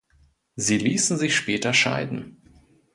Sie 0.55 0.79
ließen 0.79 1.19
sich 1.19 1.35
später 1.35 1.75
scheiden. 1.75 2.41